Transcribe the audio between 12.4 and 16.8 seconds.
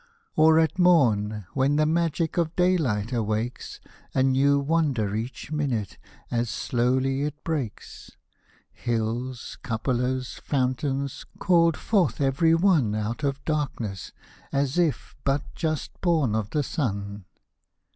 one Out of darkness, as if but just born of the